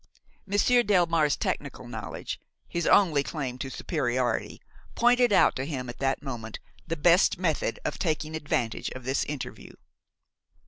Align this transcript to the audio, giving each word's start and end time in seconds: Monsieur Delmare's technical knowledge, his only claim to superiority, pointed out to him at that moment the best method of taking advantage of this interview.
Monsieur 0.47 0.81
Delmare's 0.81 1.35
technical 1.37 1.87
knowledge, 1.87 2.39
his 2.67 2.87
only 2.87 3.21
claim 3.21 3.59
to 3.59 3.69
superiority, 3.69 4.59
pointed 4.95 5.31
out 5.31 5.55
to 5.57 5.63
him 5.65 5.89
at 5.89 5.99
that 5.99 6.23
moment 6.23 6.57
the 6.87 6.95
best 6.97 7.37
method 7.37 7.79
of 7.85 7.99
taking 7.99 8.35
advantage 8.35 8.89
of 8.95 9.03
this 9.03 9.23
interview. 9.25 9.73